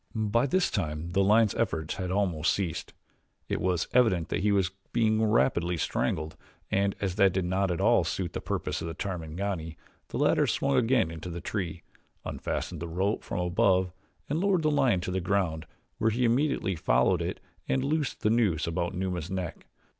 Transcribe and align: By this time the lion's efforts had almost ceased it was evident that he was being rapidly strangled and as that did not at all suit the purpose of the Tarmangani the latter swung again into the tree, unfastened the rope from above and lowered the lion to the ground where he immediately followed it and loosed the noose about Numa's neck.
By 0.15 0.47
this 0.47 0.71
time 0.71 1.11
the 1.11 1.23
lion's 1.23 1.53
efforts 1.53 1.97
had 1.97 2.09
almost 2.09 2.51
ceased 2.55 2.91
it 3.47 3.61
was 3.61 3.87
evident 3.93 4.29
that 4.29 4.39
he 4.41 4.51
was 4.51 4.71
being 4.91 5.23
rapidly 5.23 5.77
strangled 5.77 6.35
and 6.71 6.95
as 6.99 7.17
that 7.17 7.33
did 7.33 7.45
not 7.45 7.69
at 7.69 7.79
all 7.79 8.03
suit 8.03 8.33
the 8.33 8.41
purpose 8.41 8.81
of 8.81 8.87
the 8.87 8.95
Tarmangani 8.95 9.77
the 10.07 10.17
latter 10.17 10.47
swung 10.47 10.75
again 10.75 11.11
into 11.11 11.29
the 11.29 11.39
tree, 11.39 11.83
unfastened 12.25 12.81
the 12.81 12.87
rope 12.87 13.23
from 13.23 13.41
above 13.41 13.91
and 14.27 14.39
lowered 14.39 14.63
the 14.63 14.71
lion 14.71 15.01
to 15.01 15.11
the 15.11 15.21
ground 15.21 15.67
where 15.99 16.09
he 16.09 16.25
immediately 16.25 16.75
followed 16.75 17.21
it 17.21 17.39
and 17.69 17.83
loosed 17.85 18.21
the 18.21 18.31
noose 18.31 18.65
about 18.65 18.95
Numa's 18.95 19.29
neck. 19.29 19.67